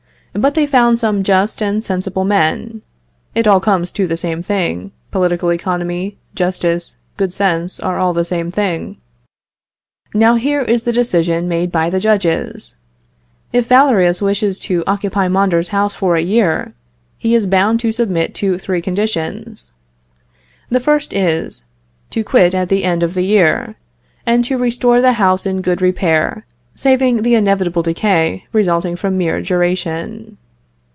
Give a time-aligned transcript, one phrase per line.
[0.33, 2.83] But they found some just and sensible men;
[3.35, 8.23] it all comes to the same thing: political economy, justice, good sense, are all the
[8.23, 8.95] same thing.
[10.13, 12.77] Now here is the decision made by the judges:
[13.51, 16.71] If Valerius wishes to occupy Mondor's house for a year,
[17.17, 19.73] he is bound to submit to three conditions.
[20.69, 21.65] The first is,
[22.11, 23.75] to quit at the end of the year,
[24.25, 29.41] and to restore the house in good repair, saving the inevitable decay resulting from mere
[29.41, 30.35] duration.